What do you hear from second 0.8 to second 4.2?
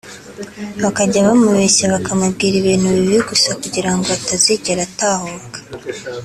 bakajya bamubeshya bakamubwira ibintu bibi gusa kugira ngo